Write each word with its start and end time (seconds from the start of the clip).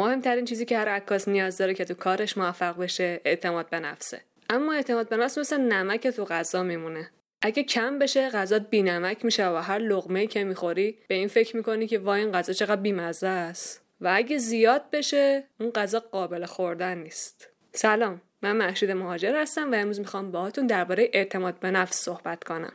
مهمترین 0.00 0.44
چیزی 0.44 0.64
که 0.64 0.78
هر 0.78 0.88
عکاس 0.88 1.28
نیاز 1.28 1.58
داره 1.58 1.74
که 1.74 1.84
تو 1.84 1.94
کارش 1.94 2.38
موفق 2.38 2.76
بشه 2.78 3.20
اعتماد 3.24 3.70
به 3.70 3.80
نفسه. 3.80 4.20
اما 4.50 4.72
اعتماد 4.72 5.08
به 5.08 5.16
نفس 5.16 5.38
مثل 5.38 5.60
نمک 5.60 6.08
تو 6.08 6.24
غذا 6.24 6.62
میمونه. 6.62 7.10
اگه 7.42 7.62
کم 7.62 7.98
بشه 7.98 8.30
غذات 8.30 8.70
بینمک 8.70 9.24
میشه 9.24 9.48
و 9.48 9.56
هر 9.56 9.78
لغمه 9.78 10.26
که 10.26 10.44
می‌خوری 10.44 10.98
به 11.08 11.14
این 11.14 11.28
فکر 11.28 11.56
می‌کنی 11.56 11.86
که 11.86 11.98
وای 11.98 12.20
این 12.20 12.32
غذا 12.32 12.52
چقدر 12.52 12.80
بیمزه 12.80 13.26
است. 13.26 13.82
و 14.00 14.12
اگه 14.14 14.38
زیاد 14.38 14.82
بشه 14.92 15.44
اون 15.60 15.70
غذا 15.70 16.00
قابل 16.00 16.44
خوردن 16.44 16.98
نیست. 16.98 17.48
سلام 17.72 18.20
من 18.42 18.56
محشید 18.56 18.90
مهاجر 18.90 19.40
هستم 19.42 19.72
و 19.72 19.74
امروز 19.74 20.00
می‌خوام 20.00 20.30
باهاتون 20.30 20.66
درباره 20.66 21.10
اعتماد 21.12 21.60
به 21.60 21.70
نفس 21.70 21.96
صحبت 21.96 22.44
کنم. 22.44 22.72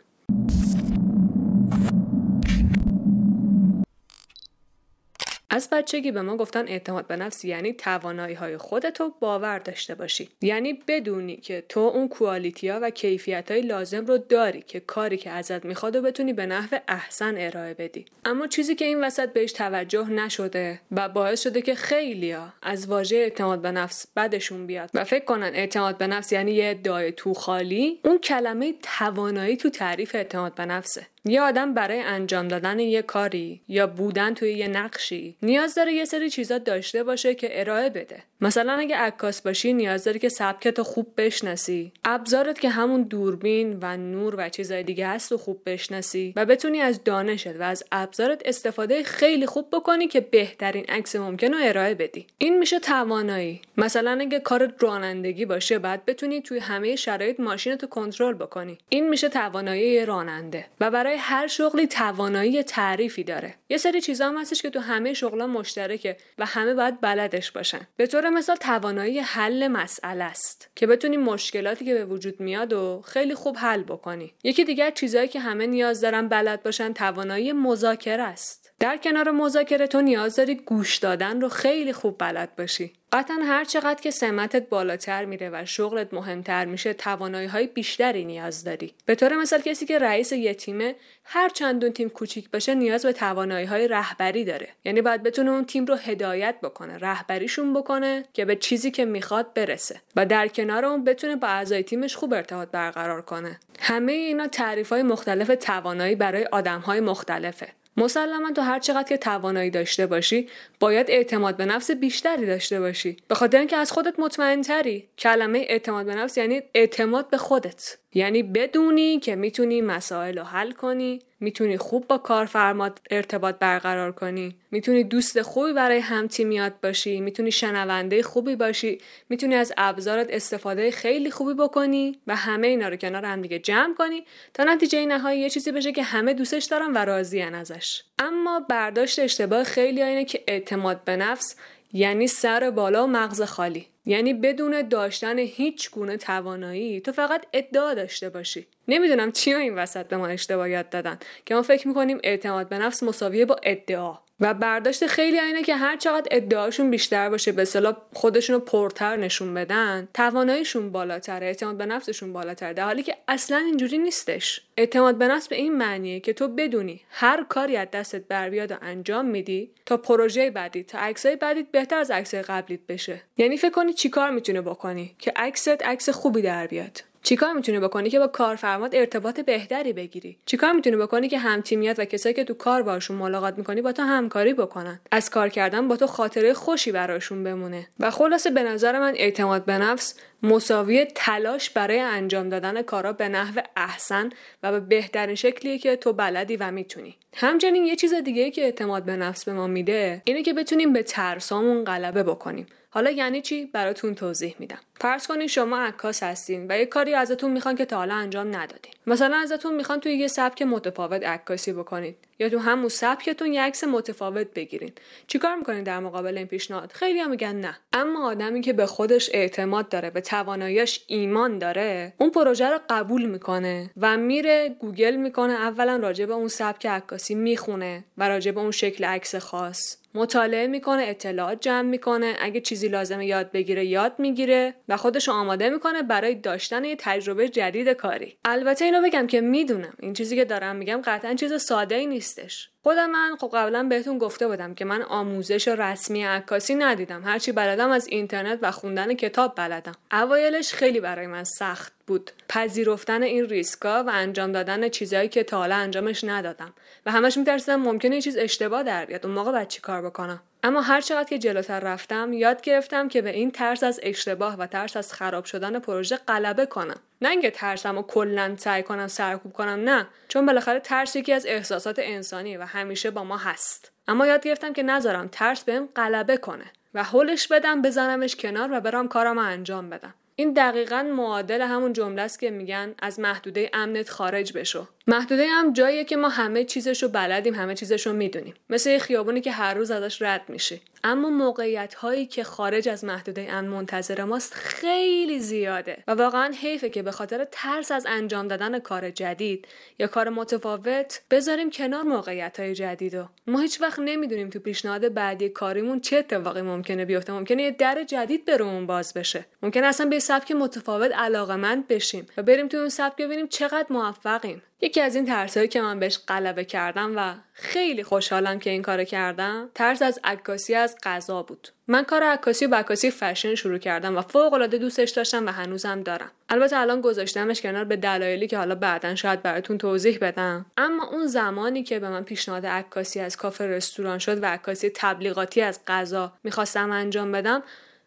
از 5.56 5.70
بچگی 5.72 6.12
به 6.12 6.22
ما 6.22 6.38
گفتن 6.38 6.68
اعتماد 6.68 7.08
به 7.08 7.16
نفس 7.16 7.46
یعنی 7.46 7.74
توانایی 7.74 8.36
های 8.36 8.58
خودتو 8.58 9.14
باور 9.20 9.60
داشته 9.60 9.96
باشی. 9.96 10.30
یعنی 10.42 10.74
بدونی 10.88 11.38
که 11.38 11.64
تو 11.70 11.80
اون 11.80 12.08
کوالیتی 12.08 12.70
ها 12.70 12.80
و 12.82 12.90
کیفیت 12.90 13.52
های 13.52 13.62
لازم 13.62 14.06
رو 14.06 14.18
داری 14.18 14.62
که 14.62 14.80
کاری 14.80 15.18
که 15.18 15.30
ازت 15.30 15.66
می‌خواد 15.66 15.96
و 15.96 16.02
بتونی 16.02 16.34
به 16.34 16.46
نحو 16.46 16.78
احسن 16.88 17.36
ارائه 17.38 17.74
بدی. 17.74 18.06
اما 18.26 18.48
چیزی 18.48 18.76
که 18.76 18.86
این 18.86 19.04
وسط 19.04 19.34
بهش 19.34 19.52
توجه 19.52 20.10
نشده 20.10 20.82
و 20.92 21.10
باعث 21.10 21.44
شده 21.44 21.62
که 21.62 21.76
خیلیا 21.76 22.54
از 22.62 22.88
واژه 22.88 23.18
اعتماد 23.18 23.62
به 23.62 23.72
نفس 23.72 24.08
بدشون 24.16 24.68
بیاد 24.68 24.90
و 24.94 25.04
فکر 25.04 25.26
کنن 25.26 25.52
اعتماد 25.54 25.98
به 25.98 26.08
نفس 26.08 26.32
یعنی 26.32 26.52
یه 26.52 26.70
ادعای 26.70 27.12
تو 27.12 27.34
خالی 27.34 28.00
اون 28.04 28.18
کلمه 28.18 28.74
توانایی 28.98 29.58
تو 29.58 29.70
تعریف 29.70 30.16
اعتماد 30.16 30.56
به 30.56 30.66
نفسه. 30.66 31.08
یه 31.26 31.42
آدم 31.42 31.74
برای 31.74 32.00
انجام 32.00 32.48
دادن 32.48 32.80
یه 32.80 33.02
کاری 33.02 33.62
یا 33.68 33.88
بودن 33.88 34.34
توی 34.34 34.54
یه 34.54 34.68
نقشی 34.68 35.36
نیاز 35.42 35.76
داره 35.76 35.94
یه 35.94 36.06
سری 36.06 36.30
چیزا 36.30 36.58
داشته 36.58 37.04
باشه 37.04 37.36
که 37.36 37.60
ارائه 37.60 37.90
بده. 37.90 38.24
مثلا 38.42 38.74
اگه 38.74 38.96
عکاس 38.96 39.42
باشی 39.42 39.74
نیاز 39.74 40.04
داری 40.04 40.20
که 40.20 40.30
سبکت 40.30 40.82
خوب 40.82 41.14
بشناسی. 41.18 41.92
ابزارت 42.06 42.60
که 42.60 42.70
همون 42.70 43.04
دوربین 43.04 43.78
و 43.82 43.98
نور 43.98 44.36
و 44.38 44.50
چیزای 44.50 44.84
دیگه 44.84 45.08
هست 45.08 45.32
و 45.32 45.38
خوب 45.38 45.62
بشناسی 45.66 46.34
و 46.36 46.46
بتونی 46.46 46.82
از 46.82 47.04
دانشت 47.04 47.60
و 47.60 47.64
از 47.64 47.84
ابزارت 47.92 48.42
استفاده 48.46 49.04
خیلی 49.04 49.46
خوب 49.46 49.70
بکنی 49.72 50.08
که 50.08 50.22
بهترین 50.22 50.86
عکس 50.90 51.16
ممکن 51.16 51.54
رو 51.54 51.60
ارائه 51.62 51.96
بدی. 51.96 52.28
این 52.38 52.60
میشه 52.60 52.80
توانایی. 52.80 53.62
مثلا 53.78 54.18
اگه 54.22 54.40
کار 54.40 54.74
رانندگی 54.80 55.46
باشه 55.46 55.80
بعد 55.80 56.06
بتونی 56.06 56.42
توی 56.42 56.60
همه 56.60 56.96
شرایط 56.96 57.40
ماشینت 57.40 57.84
رو 57.84 57.90
کنترل 57.90 58.34
بکنی. 58.34 58.78
این 58.90 59.10
میشه 59.10 59.30
توانایی 59.30 60.06
راننده. 60.06 60.66
و 60.80 60.92
برای 60.92 61.16
هر 61.16 61.48
شغلی 61.48 61.88
توانایی 61.88 62.64
تعریفی 62.64 63.24
داره. 63.24 63.56
یه 63.70 63.78
سری 63.78 64.02
چیزا 64.02 64.28
هم 64.28 64.38
هستش 64.38 64.62
که 64.62 64.70
تو 64.70 64.80
همه 64.80 65.14
شغلا 65.14 65.48
مشترکه 65.48 66.18
و 66.38 66.46
همه 66.46 66.74
باید 66.74 67.02
بلدش 67.02 67.52
باشن. 67.52 67.82
به 67.98 68.08
طور 68.08 68.30
مثال 68.36 68.56
توانایی 68.56 69.20
حل 69.20 69.68
مسئله 69.68 70.24
است 70.24 70.70
که 70.76 70.88
بتونی 70.88 71.18
مشکلاتی 71.18 71.86
که 71.86 71.94
به 71.94 72.06
وجود 72.06 72.40
میاد 72.40 72.74
و 72.74 73.02
خیلی 73.06 73.36
خوب 73.36 73.58
حل 73.58 73.84
بکنی. 73.84 74.34
یکی 74.44 74.64
دیگر 74.64 74.92
چیزهایی 74.92 75.28
که 75.28 75.40
همه 75.40 75.68
نیاز 75.68 76.02
دارن 76.02 76.28
بلد 76.28 76.64
باشن 76.64 76.94
توانایی 76.94 77.54
مذاکره 77.54 78.24
است. 78.24 78.65
در 78.80 78.98
کنار 78.98 79.32
مذاکره 79.32 79.88
تو 79.88 80.02
نیاز 80.02 80.36
داری 80.36 80.56
گوش 80.56 80.98
دادن 80.98 81.42
رو 81.42 81.50
خیلی 81.50 81.94
خوب 81.94 82.16
بلد 82.20 82.56
باشی. 82.56 82.94
قطعا 83.14 83.38
هر 83.44 83.64
چقدر 83.64 84.02
که 84.02 84.12
سمتت 84.12 84.70
بالاتر 84.70 85.26
میره 85.26 85.50
و 85.50 85.66
شغلت 85.66 86.14
مهمتر 86.14 86.66
میشه 86.66 86.94
توانایی 86.94 87.48
های 87.48 87.68
بیشتری 87.68 88.26
نیاز 88.26 88.64
داری. 88.64 88.94
به 89.06 89.16
طور 89.16 89.38
مثال 89.38 89.62
کسی 89.62 89.86
که 89.86 90.00
رئیس 90.00 90.32
یه 90.32 90.54
تیمه 90.54 90.96
هر 91.24 91.50
چندون 91.50 91.92
تیم 91.92 92.10
کوچیک 92.10 92.52
باشه 92.52 92.76
نیاز 92.76 93.06
به 93.06 93.14
توانایی 93.14 93.66
های 93.66 93.88
رهبری 93.88 94.46
داره. 94.46 94.68
یعنی 94.86 95.02
باید 95.02 95.24
بتونه 95.24 95.52
اون 95.52 95.66
تیم 95.66 95.86
رو 95.86 95.96
هدایت 95.96 96.56
بکنه 96.64 96.98
رهبریشون 96.98 97.74
بکنه 97.74 98.26
که 98.34 98.46
به 98.46 98.56
چیزی 98.56 98.92
که 98.92 99.06
می‌خواد 99.06 99.54
برسه 99.54 100.02
و 100.16 100.26
در 100.26 100.48
کنار 100.48 100.86
اون 100.86 101.04
بتونه 101.04 101.36
با 101.36 101.48
اعضای 101.48 101.84
تیمش 101.84 102.16
خوب 102.16 102.34
ارتباط 102.34 102.70
برقرار 102.72 103.22
کنه. 103.22 103.60
همه 103.80 104.12
اینا 104.12 104.48
تعریف 104.48 104.90
های 104.90 105.04
مختلف 105.04 105.52
توانایی 105.60 106.16
برای 106.16 106.46
آدم 106.46 106.80
های 106.80 107.00
مختلفه. 107.00 107.68
مسلما 107.98 108.52
تو 108.52 108.62
هر 108.62 108.80
چقدر 108.80 109.10
که 109.10 109.18
توانایی 109.18 109.70
داشته 109.70 110.08
باشی 110.08 110.48
باید 110.80 111.12
اعتماد 111.12 111.58
به 111.58 111.66
نفس 111.66 111.92
بیشتری 111.92 112.46
داشته 112.46 112.80
باشی. 112.80 113.18
به 113.28 113.36
خاطر 113.36 113.58
اینکه 113.58 113.78
از 113.78 113.92
خودت 113.92 114.20
مطمئن 114.20 114.62
تری. 114.62 115.08
کلمه 115.18 115.66
اعتماد 115.70 116.06
به 116.06 116.16
نفس 116.16 116.38
یعنی 116.38 116.62
اعتماد 116.74 117.30
به 117.30 117.38
خودت. 117.38 117.98
یعنی 118.14 118.44
بدونی 118.44 119.20
که 119.20 119.36
می‌تونی 119.36 119.82
مسائل 119.82 120.38
رو 120.38 120.44
حل 120.44 120.72
کنی. 120.72 121.22
می‌تونی 121.46 121.78
خوب 121.78 122.08
با 122.08 122.18
کارفرمات 122.18 122.98
ارتباط 123.12 123.56
برقرار 123.56 124.12
کنی. 124.12 124.56
می‌تونی 124.72 125.04
دوست 125.04 125.42
خوبی 125.42 125.74
برای 125.74 126.00
همتیمیات 126.00 126.74
باشی. 126.84 127.22
می‌تونی 127.22 127.52
شنونده 127.52 128.24
خوبی 128.24 128.56
باشی. 128.56 128.98
می‌تونی 129.30 129.56
از 129.56 129.74
ابزارت 129.78 130.28
استفاده 130.30 130.92
خیلی 130.92 131.32
خوبی 131.32 131.54
بکنی 131.54 132.20
و 132.28 132.36
همه 132.36 132.68
اینا 132.68 132.90
رو 132.90 132.96
کنار 132.96 133.26
هم 133.26 133.42
دیگه 133.42 133.60
جمع 133.60 133.94
کنی 133.94 134.26
تا 134.54 134.64
نتیجه 134.64 135.06
نهایی 135.06 135.40
یه 135.40 135.50
چیزی 135.50 135.72
بشه 135.72 135.92
که 135.92 136.04
همه 136.04 136.34
دوستش 136.34 136.66
دارن 136.66 136.92
و 136.94 136.98
راضیان 136.98 137.56
ازش. 137.56 138.04
اما 138.20 138.60
برداشت 138.60 139.20
اشتباه 139.20 139.64
خیلی 139.64 140.02
اینه 140.02 140.26
که 140.26 140.44
اعتماد 140.48 141.04
به 141.04 141.16
نفس 141.16 141.56
یعنی 141.94 142.28
سر 142.28 142.70
بالا 142.70 143.04
و 143.04 143.08
مغز 143.08 143.42
خالی. 143.42 143.88
یعنی 144.06 144.34
بدون 144.34 144.88
داشتن 144.88 145.40
هیچ 145.40 145.92
گونه 145.92 146.18
توانایی 146.18 147.02
تو 147.02 147.12
فقط 147.12 147.46
ادعا 147.54 147.94
داشته 147.94 148.30
باشی. 148.30 148.68
نمی‌دونم 148.88 149.32
چیا 149.32 149.58
این 149.58 149.76
وسط 149.76 150.08
به 150.08 150.18
ما 150.18 150.28
اشتباه 150.28 150.70
یاد 150.70 150.90
دادن 150.90 151.20
که 151.46 151.56
ما 151.56 151.62
فکر 151.62 151.88
می‌کنیم 151.88 152.20
اعتماد 152.24 152.70
به 152.70 152.78
نفس 152.78 153.04
مساویه 153.04 153.46
با 153.46 153.56
ادعا. 153.64 154.18
و 154.40 154.54
برداشت 154.54 155.08
خیلی 155.08 155.40
اینه 155.40 155.64
که 155.64 155.76
هر 155.76 155.98
چقدر 155.98 156.28
ادعاشون 156.32 156.92
بیشتر 156.92 157.30
باشه 157.30 157.52
به 157.52 157.62
اصطلاح 157.62 157.98
خودشون 158.14 158.54
رو 158.54 158.60
پرتر 158.60 159.16
نشون 159.16 159.54
بدن 159.54 160.08
تواناییشون 160.14 160.92
بالاتره 160.92 161.46
اعتماد 161.46 161.78
به 161.78 161.86
نفسشون 161.86 162.34
بالاتر 162.34 162.74
در 162.74 162.86
حالی 162.86 163.04
که 163.04 163.18
اصلا 163.28 163.58
اینجوری 163.58 163.98
نیستش. 163.98 164.62
اعتماد 164.78 165.18
به 165.18 165.28
نفس 165.28 165.48
به 165.48 165.56
این 165.56 165.78
معنیه 165.78 166.20
که 166.20 166.34
تو 166.34 166.48
بدونی 166.48 167.02
هر 167.10 167.46
کاری 167.50 167.78
از 167.78 167.88
دستت 167.94 168.28
بر 168.28 168.50
بیاد 168.50 168.72
و 168.72 168.76
انجام 168.82 169.26
میدی 169.26 169.72
تا 169.86 169.98
پروژه 169.98 170.52
بعدی 170.52 170.84
تا 170.84 171.00
عکسای 171.00 171.36
بعدیت 171.36 171.66
بهتر 171.72 171.98
از 171.98 172.12
عکسای 172.12 172.42
قبلیت 172.42 172.80
بشه. 172.90 173.22
یعنی 173.38 173.58
فکر 173.58 173.72
کنی 173.72 173.94
چیکار 173.94 174.30
می‌تونه 174.30 174.62
بکنی؟ 174.62 175.16
که 175.20 175.34
عکست 175.36 175.84
عکس 175.84 176.10
خوبی 176.10 176.42
در 176.42 176.68
بیاد. 176.68 177.02
چیکار 177.26 177.54
می‌تونی 177.54 177.80
بکنی 177.80 178.10
که 178.10 178.20
با 178.20 178.28
کارفرمات 178.28 178.94
ارتباط 178.94 179.40
بهتری 179.40 179.94
بگیری؟ 179.94 180.38
چیکار 180.46 180.72
می‌تونی 180.72 180.96
بکنی 180.96 181.30
که 181.30 181.40
همتیمیت 181.40 181.96
و 182.00 182.06
کسایی 182.06 182.36
که 182.36 182.44
تو 182.44 182.54
کار 182.54 182.82
باشون 182.82 183.18
ملاقات 183.18 183.58
می‌کنی 183.58 183.82
با 183.82 183.92
تو 183.92 184.04
همکاری 184.04 184.54
بکنن؟ 184.54 185.00
از 185.12 185.30
کار 185.30 185.50
کردن 185.50 185.88
با 185.88 185.98
تو 185.98 186.08
خاطره 186.08 186.54
خوشی 186.54 186.92
براشون 186.92 187.44
بمونه. 187.44 187.88
و 188.00 188.12
خلاصه 188.12 188.50
به 188.50 188.64
نظر 188.64 189.00
من 189.00 189.14
اعتماد 189.16 189.66
به 189.66 189.78
نفس 189.78 190.16
مساوی 190.44 191.06
تلاش 191.16 191.70
برای 191.70 192.00
انجام 192.00 192.50
دادن 192.50 192.82
کارا 192.82 193.14
به 193.14 193.30
نحو 193.30 193.62
احسن 193.76 194.30
و 194.64 194.72
به 194.72 194.80
بهترین 194.80 195.36
شکلیه 195.36 195.78
که 195.78 195.96
تو 195.96 196.14
بلدی 196.14 196.58
و 196.58 196.72
می‌تونی. 196.72 197.18
همچنین 197.34 197.86
یه 197.86 197.96
چیز 197.96 198.14
دیگه 198.14 198.52
که 198.52 198.62
اعتماد 198.62 199.04
به 199.04 199.16
نفس 199.16 199.46
به 199.46 199.54
ما 199.54 199.68
میده 199.68 200.22
اینه 200.26 200.44
که 200.44 200.54
بتونیم 200.54 200.94
به 200.94 201.04
ترسامون 201.04 201.84
غلبه 201.84 202.24
بکنیم. 202.24 202.66
حالا 202.90 203.12
یعنی 203.12 203.42
چی؟ 203.42 203.66
براتون 203.66 204.16
توضیح 204.16 204.56
میدم. 204.60 204.80
فرض 204.96 205.28
کنید 205.28 205.48
شما 205.48 205.78
عکاس 205.78 206.24
هستین 206.24 206.66
و 206.70 206.78
یه 206.78 206.86
کاری 206.86 207.14
ازتون 207.14 207.52
می‌خوان 207.52 207.76
که 207.76 207.86
تا 207.86 207.98
حالا 207.98 208.16
انجام 208.16 208.48
ندادین. 208.48 208.94
مثلا 209.08 209.38
ازتون 209.38 209.76
می‌خوان 209.76 210.00
توی 210.00 210.14
یه 210.14 210.28
سبک 210.28 210.62
متفاوت 210.62 211.24
عکاسی 211.24 211.74
بکنید 211.74 212.18
یا 212.40 212.50
تو 212.50 212.60
همون 212.60 212.90
سبکتون 212.90 213.54
یه 213.54 213.62
عکس 213.62 213.84
متفاوت 213.84 214.48
بگیرین. 214.54 214.92
چیکار 215.28 215.56
می‌کنین 215.56 215.84
در 215.84 216.00
مقابل 216.00 216.38
این 216.38 216.48
پیشنهاد؟ 216.48 216.92
خیلی 216.92 217.20
هم 217.20 217.30
میگن 217.30 217.56
نه. 217.56 217.78
اما 217.94 218.28
آدمی 218.28 218.62
که 218.62 218.74
به 218.74 218.86
خودش 218.86 219.30
اعتماد 219.34 219.90
داره 219.90 220.10
به 220.10 220.22
تواناییش 220.22 221.04
ایمان 221.08 221.58
داره 221.58 222.14
اون 222.18 222.30
پروژه 222.30 222.70
رو 222.70 222.80
قبول 222.90 223.26
می‌کنه 223.26 223.90
و 223.98 224.18
میره 224.18 224.76
گوگل 224.80 225.16
می‌کنه 225.16 225.54
اولا 225.54 225.96
راجع 225.96 226.26
به 226.26 226.34
اون 226.34 226.48
سبک 226.48 226.86
عکاسی 226.86 227.36
می‌خونه 227.36 228.04
و 228.18 228.30
راجع 228.30 228.52
به 228.52 228.60
اون 228.60 228.72
شکل 228.72 229.06
عکس 229.06 229.36
خاص. 229.36 229.98
مطالعه 230.16 230.68
می‌کنه 230.68 231.04
اطلاعات 231.04 231.62
جمع 231.62 231.90
می‌کنه 231.90 232.36
اگه 232.40 232.62
چیزی 232.62 232.88
لازمه 232.88 233.26
یاد 233.26 233.52
بگیره 233.52 233.86
یاد 233.86 234.14
می‌گیره 234.18 234.74
و 234.90 234.98
خودش 234.98 235.30
آماده 235.30 235.70
می‌کنه 235.70 236.04
برای 236.04 236.36
داشتن 236.36 236.84
یه 236.84 236.96
تجربه 237.00 237.50
جدید 237.50 237.90
کاری. 237.90 238.38
البته 238.46 238.86
اینو 238.86 239.02
بگم 239.02 239.28
که 239.28 239.42
می‌دونم. 239.42 239.94
این 240.00 240.14
چیزی 240.14 240.36
که 240.36 240.46
دارم 240.46 240.76
میگم 240.76 241.02
قطعا 241.06 241.34
چیز 241.34 241.62
ساده 241.62 241.96
ای 241.96 242.06
نیستش. 242.06 242.70
خودم 242.84 243.10
من 243.10 243.36
خب 243.40 243.52
قبلا 243.54 243.84
بهتون 243.84 244.18
گفته 244.18 244.48
بودم 244.48 244.74
که 244.74 244.86
من 244.86 245.02
آموزش 245.02 245.68
رسمی 245.68 246.24
عکاسی 246.24 246.76
ندیدم. 246.76 247.24
هرچی 247.24 247.52
بلدم 247.52 247.90
از 247.90 248.08
اینترنت 248.08 248.60
و 248.62 248.72
خوندن 248.72 249.14
کتاب 249.14 249.54
بلدم. 249.56 249.96
اوایلش 250.12 250.74
خیلی 250.74 251.00
برای 251.00 251.28
من 251.28 251.44
سخت 251.44 251.95
بود. 252.08 252.32
پذیرفتن 252.50 253.24
این 253.24 253.46
ریسکا 253.46 254.04
و 254.04 254.10
انجام 254.14 254.52
دادن 254.52 254.90
چیزهایی 254.90 255.30
که 255.30 255.44
تا 255.44 255.58
حالا 255.58 255.76
انجامش 255.76 256.24
ندادم. 256.24 256.74
و 257.06 257.12
همش 257.12 257.38
میترسیدم 257.38 257.76
ممکنه 257.76 258.16
یه 258.16 258.22
چیز 258.22 258.38
اشتباه 258.38 258.84
در 258.84 259.06
بیاد. 259.06 259.26
اون 259.26 259.36
موقع 259.36 259.52
باید 259.52 259.68
چی 259.68 259.82
کار 259.82 260.02
بکنم؟ 260.02 260.42
اما 260.64 260.82
هر 260.82 261.02
چقدر 261.02 261.30
که 261.30 261.38
جلوتر 261.38 261.80
رفتم 261.80 262.34
یاد 262.34 262.62
گرفتم 262.62 263.08
که 263.08 263.22
به 263.22 263.30
این 263.30 263.52
ترس 263.52 263.84
از 263.84 264.00
اشتباه 264.04 264.56
و 264.56 264.68
ترس 264.68 264.98
از 264.98 265.14
خراب 265.14 265.46
شدن 265.46 265.80
پروژه 265.80 266.18
غلبه 266.18 266.66
کنم. 266.66 267.00
نه 267.22 267.30
اینکه 267.30 267.52
ترسم 267.52 267.98
و 267.98 268.02
کلا 268.02 268.56
سعی 268.58 268.84
کنم 268.84 269.08
سرکوب 269.08 269.54
کنم 269.54 269.90
نه. 269.90 270.08
چون 270.28 270.46
بالاخره 270.46 270.80
ترس 270.80 271.16
یکی 271.16 271.34
از 271.34 271.46
احساسات 271.46 272.00
انسانی 272.00 272.58
و 272.58 272.66
همیشه 272.66 273.12
با 273.12 273.24
ما 273.24 273.38
هست. 273.38 273.92
اما 274.08 274.28
یاد 274.28 274.44
گرفتم 274.44 274.74
که 274.74 274.84
نذارم 274.84 275.28
ترس 275.28 275.64
بهم 275.64 275.90
غلبه 275.96 276.38
کنه 276.38 276.66
و 276.94 277.04
هولش 277.04 277.48
بدم 277.48 277.82
بزنمش 277.82 278.36
کنار 278.36 278.70
و 278.72 278.80
برام 278.80 279.08
کارم 279.08 279.38
انجام 279.38 279.90
بدم. 279.90 280.14
این 280.38 280.54
دقیقا 280.54 281.04
معادل 281.04 281.62
همون 281.62 281.94
جمله 281.94 282.22
است 282.22 282.40
که 282.40 282.52
میگن 282.52 282.96
از 283.00 283.20
محدوده 283.20 283.70
امنت 283.74 284.10
خارج 284.10 284.58
بشو. 284.58 284.88
محدوده 285.08 285.48
هم 285.48 285.74
جاییه 285.74 286.04
که 286.04 286.18
ما 286.18 286.30
همه 286.30 286.64
چیزش 286.64 287.04
رو 287.04 287.10
بلدیم 287.10 287.54
همه 287.54 287.76
چیزش 287.76 288.08
رو 288.08 288.14
می‌دونیم. 288.14 288.54
مثل 288.70 288.90
یه 288.90 289.00
خیابونی 289.00 289.42
که 289.42 289.52
هر 289.52 289.74
روز 289.74 289.92
ازش 289.92 290.22
رد 290.22 290.42
میشه. 290.48 290.80
اما 291.04 291.30
موقعیت 291.30 291.94
هایی 291.94 292.26
که 292.26 292.44
خارج 292.44 292.90
از 292.90 293.04
محدوده 293.04 293.48
امن 293.50 293.68
منتظر 293.68 294.24
ماست 294.24 294.54
خیلی 294.54 295.40
زیاده. 295.40 296.04
و 296.08 296.12
واقعا 296.12 296.54
حیفه 296.62 296.90
که 296.90 297.02
به 297.02 297.12
خاطر 297.12 297.48
ترس 297.52 297.92
از 297.92 298.06
انجام 298.10 298.48
دادن 298.48 298.80
کار 298.80 299.10
جدید 299.10 299.68
یا 300.00 300.08
کار 300.08 300.30
متفاوت 300.30 301.22
بذاریم 301.32 301.70
کنار 301.70 302.04
موقعیت 302.04 302.60
های 302.60 302.76
جدید 302.76 303.14
و 303.14 303.28
ما 303.48 303.60
هیچ 303.60 303.82
وقت 303.82 304.00
نمی‌دونیم 304.00 304.50
تو 304.50 304.60
پیشنهاد 304.60 305.14
بعدی 305.14 305.50
کاریمون 305.50 306.00
چه 306.00 306.18
اتفاقی 306.18 306.62
ممکنه 306.62 307.06
بیفته. 307.06 307.34
ممکنه 307.34 307.64
یه 307.64 307.72
در 307.72 308.04
جدید 308.04 308.46
برامون 308.46 308.88
باز 308.88 309.14
بشه. 309.14 309.46
ممکنه 309.64 309.88
اصلا 309.88 310.06
به 310.06 310.20
سبک 310.20 310.52
متفاوت 310.52 311.12
علاقمند 311.12 311.88
بشیم 311.88 312.28
و 312.38 312.44
بریم 312.44 312.68
تو 312.68 312.78
اون 312.78 312.90
سبک 312.90 313.18
ببینیم 313.18 313.48
چقدر 313.48 313.86
موفقیم. 313.90 314.62
یکی 314.82 315.02
از 315.02 315.16
این 315.16 315.26
ترسایی 315.26 315.68
که 315.68 315.82
من 315.82 316.00
بهش 316.00 316.20
غلبه 316.28 316.66
کردم 316.66 317.14
و 317.18 317.34
خیلی 317.54 318.04
خوشحالم 318.04 318.60
که 318.60 318.70
این 318.70 318.82
کارو 318.82 319.04
کردم 319.04 319.70
ترس 319.76 320.02
از 320.02 320.20
عکاسی 320.24 320.76
از 320.76 320.98
غذا 321.04 321.44
بود. 321.44 321.68
من 321.88 322.04
کار 322.04 322.24
عکاسی 322.24 322.66
و 322.66 322.76
عکاسی 322.76 323.12
فشن 323.12 323.56
شروع 323.56 323.78
کردم 323.78 324.18
و 324.18 324.22
فوق 324.22 324.54
العاده 324.54 324.78
دوستش 324.78 325.10
داشتم 325.10 325.46
و 325.46 325.50
هنوزم 325.50 326.02
دارم. 326.02 326.32
البته 326.50 326.78
الان 326.78 327.02
گذاشتمش 327.02 327.62
کنار 327.62 327.84
به 327.84 327.96
دلایلی 327.96 328.48
که 328.48 328.58
حالا 328.58 328.76
بعدا 328.76 329.16
شاید 329.16 329.42
براتون 329.42 329.78
توضیح 329.78 330.18
بدم. 330.22 330.66
اما 330.78 331.08
اون 331.08 331.28
زمانی 331.28 331.84
که 331.84 332.00
به 332.00 332.10
من 332.10 332.24
پیشنهاد 332.24 332.66
عکاسی 332.66 333.20
از 333.20 333.38
کافه 333.38 333.68
رستوران 333.68 334.20
شد 334.20 334.44
و 334.44 334.46
عکاسی 334.46 334.92
تبلیغاتی 334.96 335.62
از 335.62 335.80
غذا 335.88 336.34
می‌خواستم 336.44 336.92
انجام 336.92 337.32
بدم 337.32 337.64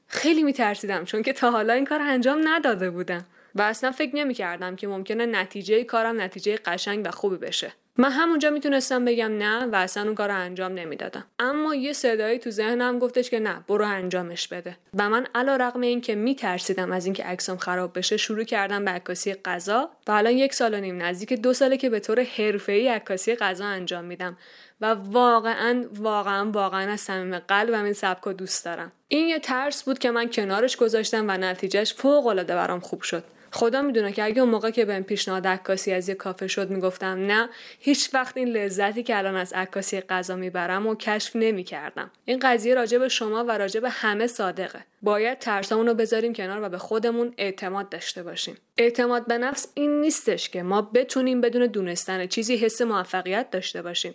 خیلی 0.09 0.43
میترسیدم 0.43 1.05
چون 1.05 1.23
که 1.23 1.33
تا 1.33 1.51
حالا 1.51 1.73
این 1.73 1.85
کار 1.85 2.01
انجام 2.03 2.41
نداده 2.45 2.91
بودم. 2.91 3.25
و 3.55 3.63
اصلا 3.63 3.91
فکر 3.91 4.17
نمی 4.17 4.35
کردم 4.35 4.77
که 4.77 4.89
ممکنه 4.89 5.27
نتیجه 5.27 5.85
کارم 5.85 6.21
نتیجه 6.21 6.57
قشنگ 6.57 7.07
و 7.09 7.11
خوبی 7.11 7.37
بشه. 7.37 7.73
من 8.01 8.11
همونجا 8.11 8.51
می‌تونستم 8.51 9.05
بگم 9.05 9.39
نه 9.39 9.67
و 9.67 9.75
اصلا 9.75 10.03
اون 10.03 10.15
کار 10.15 10.29
رو 10.29 10.35
انجام 10.35 10.73
نمی‌دادم. 10.73 11.25
اما 11.39 11.75
یه 11.75 11.93
صدایی 11.93 12.39
تو 12.39 12.51
ذهنم 12.51 12.99
گفتش 12.99 13.31
که 13.31 13.41
نه 13.41 13.65
برو 13.69 13.85
انجامش 13.85 14.49
بده. 14.49 14.77
و 14.95 15.11
من 15.11 15.27
علا 15.35 15.57
رقم 15.57 15.81
این 15.81 16.01
که 16.01 16.15
میترسیدم 16.15 16.93
از 16.93 17.05
اینکه 17.05 17.25
عکسم 17.25 17.57
خراب 17.57 17.99
بشه 17.99 18.17
شروع 18.17 18.45
کردم 18.45 18.85
به 18.85 18.91
عکاسی 18.91 19.35
غذا 19.35 19.91
و 20.07 20.13
الان 20.13 20.33
یک 20.33 20.55
سال 20.55 20.75
و 20.75 20.81
نیم 20.81 21.03
نزدیک 21.03 21.33
دو 21.33 21.53
ساله 21.53 21.77
که 21.77 21.91
به 21.91 22.01
طور 22.01 22.23
حرفه‌ای 22.23 22.89
عکاسی 22.89 23.35
غذا 23.35 23.65
انجام 23.65 24.05
میدم. 24.05 24.37
و 24.81 24.87
واقعا 24.95 25.85
واقعا 25.93 26.51
واقعا 26.51 26.93
از 26.93 27.01
صمیم 27.01 27.39
قلبم 27.39 27.85
این 27.85 27.93
سبک 27.93 28.23
رو 28.23 28.33
دوست 28.33 28.65
دارم. 28.65 28.93
این 29.09 29.29
یه 29.29 29.39
ترس 29.39 29.83
بود 29.83 29.99
که 29.99 30.11
من 30.11 30.31
کنارش 30.31 30.77
گذاشتم 30.77 31.25
و 31.29 31.31
نتیجهش 31.31 31.95
فوق 31.95 32.27
العاده 32.27 32.55
برام 32.55 32.81
خوب 32.81 33.03
شد. 33.03 33.25
خدا 33.53 33.83
می‌دونه 33.83 34.13
که 34.13 34.25
اگه 34.25 34.41
اون 34.41 34.51
موقع 34.51 34.71
که 34.71 34.85
بهم 34.85 35.03
پیشنهاد 35.03 35.47
عکاسی 35.47 35.93
از 35.93 36.09
یه 36.09 36.15
کافه 36.15 36.47
شد 36.47 36.71
می‌گفتم 36.71 37.27
نه 37.27 37.49
هیچ 37.79 38.15
وقت 38.15 38.37
این 38.37 38.49
لذتی 38.49 39.03
که 39.03 39.19
الان 39.19 39.37
از 39.37 39.53
عکاسی 39.53 40.01
غذا 40.01 40.37
می‌برم 40.37 40.87
و 40.87 40.95
کشف 40.95 41.37
نمی‌کردم. 41.37 42.11
این 42.25 42.39
قضیه 42.43 42.75
راجع 42.75 42.99
به 42.99 43.09
شما 43.09 43.45
و 43.45 43.51
راجع 43.51 43.81
به 43.81 43.91
همه 43.91 44.27
صادقه. 44.27 44.85
باید 45.03 45.39
ترسامون 45.39 45.87
رو 45.87 45.95
بذاریم 45.95 46.33
کنار 46.33 46.63
و 46.63 46.69
به 46.69 46.79
خودمون 46.79 47.35
اعتماد 47.39 47.89
داشته 47.89 48.23
باشیم. 48.23 48.57
اعتماد 48.77 49.27
به 49.27 49.39
نفس 49.39 49.69
این 49.75 50.01
نیستش 50.01 50.49
که 50.49 50.63
ما 50.63 50.83
بتونیم 50.83 51.41
بدون 51.41 51.67
دونستن 51.67 52.27
چیزی 52.27 52.57
حس 52.57 52.83
موفقیت 52.83 53.51
داشته 53.51 53.83
باشیم. 53.83 54.15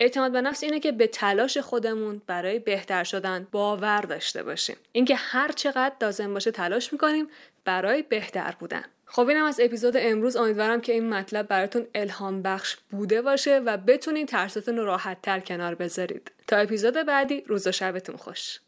اعتماد 0.00 0.32
به 0.32 0.40
نفس 0.40 0.62
اینه 0.62 0.80
که 0.80 0.92
به 0.92 1.06
تلاش 1.06 1.58
خودمون 1.58 2.22
برای 2.26 2.58
بهتر 2.58 3.04
شدن 3.04 3.46
باور 3.50 4.00
داشته 4.00 4.42
باشیم. 4.42 4.76
اینکه 4.92 5.14
هر 5.14 5.52
چقدر 5.52 5.94
لازم 6.00 6.34
باشه 6.34 6.50
تلاش 6.50 6.92
می‌کنیم 6.92 7.28
برای 7.64 8.02
بهتر 8.02 8.54
بودن. 8.58 8.84
خب 9.06 9.28
اینم 9.28 9.44
از 9.44 9.60
اپیزود 9.60 9.94
امروز. 9.96 10.36
امیدوارم 10.36 10.80
که 10.80 10.92
این 10.92 11.08
مطلب 11.08 11.46
براتون 11.46 11.86
الهام 11.94 12.42
بخش 12.42 12.76
بوده 12.90 13.22
باشه 13.22 13.58
و 13.58 13.76
بتونید 13.76 14.28
ترساتون 14.28 14.76
رو 14.76 14.84
راحت 14.84 15.22
تر 15.22 15.40
کنار 15.40 15.74
بذارید. 15.74 16.30
تا 16.46 16.56
اپیزود 16.56 16.94
بعدی 16.94 17.40
روز 17.40 17.66
و 17.66 17.72
شبتون 17.72 18.16
خوش. 18.16 18.58